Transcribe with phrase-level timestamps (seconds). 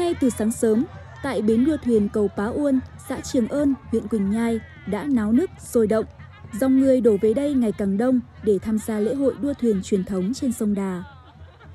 [0.00, 0.84] Ngay từ sáng sớm,
[1.22, 5.32] tại bến đua thuyền cầu Pá Uôn, xã Trường Ơn, huyện Quỳnh Nhai đã náo
[5.32, 6.04] nức, sôi động.
[6.60, 9.82] Dòng người đổ về đây ngày càng đông để tham gia lễ hội đua thuyền
[9.82, 11.04] truyền thống trên sông Đà.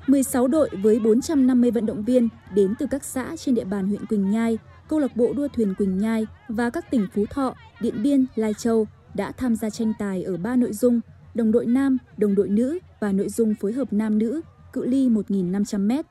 [0.06, 4.06] 16 đội với 450 vận động viên đến từ các xã trên địa bàn huyện
[4.06, 4.58] Quỳnh Nhai,
[4.88, 8.54] câu lạc bộ đua thuyền Quỳnh Nhai và các tỉnh Phú Thọ, Điện Biên, Lai
[8.54, 11.00] Châu đã tham gia tranh tài ở 3 nội dung:
[11.34, 14.40] đồng đội nam, đồng đội nữ và nội dung phối hợp nam nữ,
[14.72, 16.02] cự ly 1.500m.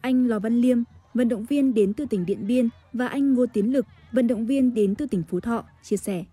[0.00, 0.82] Anh Lò Văn Liêm,
[1.16, 4.46] vận động viên đến từ tỉnh Điện Biên và anh Ngô Tiến Lực, vận động
[4.46, 6.24] viên đến từ tỉnh Phú Thọ, chia sẻ.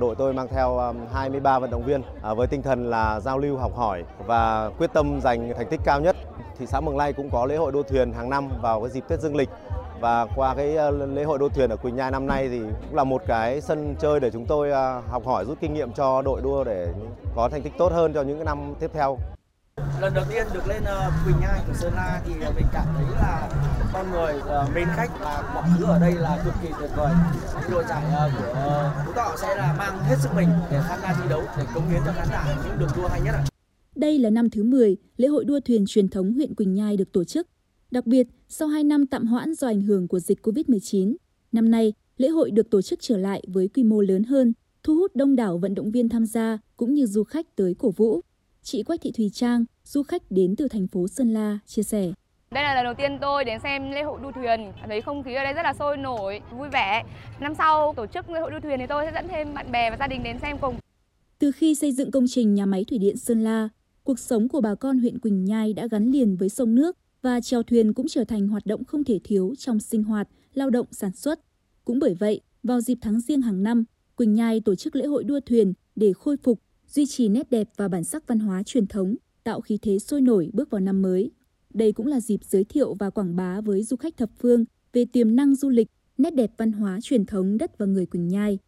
[0.00, 3.38] Đội tôi mang theo um, 23 vận động viên à, với tinh thần là giao
[3.38, 6.16] lưu học hỏi và quyết tâm giành thành tích cao nhất.
[6.58, 9.04] Thị xã Mường Lây cũng có lễ hội đua thuyền hàng năm vào cái dịp
[9.08, 9.48] Tết Dương lịch
[10.00, 12.94] và qua cái ờ, lễ hội đua thuyền ở Quỳnh Nhai năm nay thì cũng
[12.94, 16.22] là một cái sân chơi để chúng tôi à, học hỏi rút kinh nghiệm cho
[16.22, 16.92] đội đua để
[17.36, 19.18] có thành tích tốt hơn cho những năm tiếp theo.
[20.00, 22.86] Lần đầu tiên được lên ờ, Quỳnh Nhai của Sơn La thì ờ, mình cảm
[22.96, 23.48] thấy là
[23.92, 27.12] con người ờ, mến khách và mọi thứ ở đây là cực kỳ tuyệt vời.
[27.70, 28.02] Đội giải
[28.38, 31.64] của Phú Thọ sẽ là mang hết sức mình để tham gia thi đấu để
[31.74, 33.44] cống hiến cho khán giả những đường đua hay nhất ạ.
[33.94, 37.12] Đây là năm thứ 10 lễ hội đua thuyền truyền thống huyện Quỳnh Nhai được
[37.12, 37.48] tổ chức.
[37.90, 41.16] Đặc biệt, sau 2 năm tạm hoãn do ảnh hưởng của dịch COVID-19,
[41.52, 44.94] năm nay lễ hội được tổ chức trở lại với quy mô lớn hơn, thu
[44.94, 48.20] hút đông đảo vận động viên tham gia cũng như du khách tới cổ vũ.
[48.62, 52.12] Chị Quách Thị Thùy Trang, du khách đến từ thành phố Sơn La, chia sẻ.
[52.50, 55.34] Đây là lần đầu tiên tôi đến xem lễ hội đua thuyền, thấy không khí
[55.34, 57.02] ở đây rất là sôi nổi, vui vẻ.
[57.40, 59.90] Năm sau tổ chức lễ hội đua thuyền thì tôi sẽ dẫn thêm bạn bè
[59.90, 60.74] và gia đình đến xem cùng.
[61.38, 63.68] Từ khi xây dựng công trình nhà máy thủy điện Sơn La,
[64.04, 67.40] cuộc sống của bà con huyện Quỳnh Nhai đã gắn liền với sông nước và
[67.40, 70.86] chèo thuyền cũng trở thành hoạt động không thể thiếu trong sinh hoạt, lao động
[70.90, 71.40] sản xuất.
[71.84, 73.84] Cũng bởi vậy, vào dịp tháng riêng hàng năm,
[74.16, 77.68] Quỳnh Nhai tổ chức lễ hội đua thuyền để khôi phục, duy trì nét đẹp
[77.76, 81.02] và bản sắc văn hóa truyền thống, tạo khí thế sôi nổi bước vào năm
[81.02, 81.30] mới.
[81.74, 85.04] Đây cũng là dịp giới thiệu và quảng bá với du khách thập phương về
[85.04, 85.88] tiềm năng du lịch,
[86.18, 88.58] nét đẹp văn hóa truyền thống đất và người Quỳnh Nhai.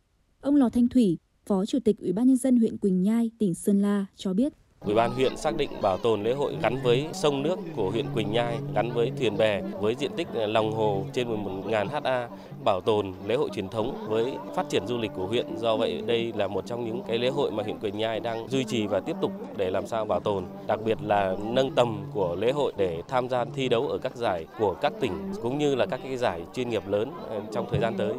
[0.40, 3.54] Ông Lò Thanh Thủy, Phó Chủ tịch Ủy ban nhân dân huyện Quỳnh Nhai, tỉnh
[3.54, 4.52] Sơn La cho biết.
[4.84, 8.06] Ủy ban huyện xác định bảo tồn lễ hội gắn với sông nước của huyện
[8.14, 12.28] Quỳnh Nhai, gắn với thuyền bè với diện tích ờ, lòng hồ trên 11.000 ha,
[12.64, 15.46] bảo tồn lễ hội truyền thống với phát triển du lịch của huyện.
[15.58, 18.48] Do vậy đây là một trong những cái lễ hội mà huyện Quỳnh Nhai đang
[18.48, 22.04] duy trì và tiếp tục để làm sao bảo tồn, đặc biệt là nâng tầm
[22.14, 25.12] của lễ hội để tham gia thi đấu ở các giải của các tỉnh
[25.42, 28.14] cũng như là các cái giải chuyên nghiệp lớn ờ, trong thời gian tới.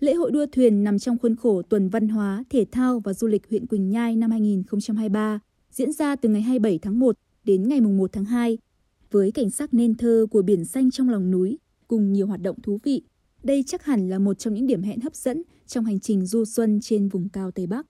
[0.00, 3.26] Lễ hội đua thuyền nằm trong khuôn khổ tuần văn hóa, thể thao và du
[3.26, 5.40] lịch huyện Quỳnh Nhai năm 2023
[5.76, 8.58] diễn ra từ ngày 27 tháng 1 đến ngày 1 tháng 2.
[9.10, 12.60] Với cảnh sắc nên thơ của biển xanh trong lòng núi, cùng nhiều hoạt động
[12.62, 13.02] thú vị,
[13.42, 16.44] đây chắc hẳn là một trong những điểm hẹn hấp dẫn trong hành trình du
[16.44, 17.86] xuân trên vùng cao Tây Bắc.